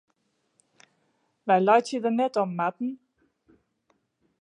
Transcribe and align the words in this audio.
Wy 1.45 1.57
laitsje 1.65 1.97
der 2.03 2.13
net 2.19 2.33
om, 2.43 2.51
Marten. 2.59 2.91